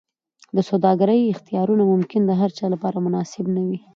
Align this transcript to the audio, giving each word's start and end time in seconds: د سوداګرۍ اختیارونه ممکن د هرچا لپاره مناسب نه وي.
د 0.55 0.57
سوداګرۍ 0.69 1.21
اختیارونه 1.33 1.83
ممکن 1.91 2.21
د 2.25 2.31
هرچا 2.41 2.65
لپاره 2.73 2.97
مناسب 3.05 3.45
نه 3.55 3.61
وي. 3.67 3.79